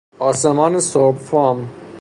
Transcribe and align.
آسمان 0.19 0.79
سرب 0.79 1.15
فام 1.15 1.67